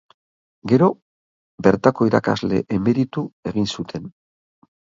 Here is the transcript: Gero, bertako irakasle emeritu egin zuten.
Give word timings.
Gero, 0.71 0.87
bertako 1.67 2.09
irakasle 2.13 2.65
emeritu 2.79 3.27
egin 3.53 3.71
zuten. 3.77 4.13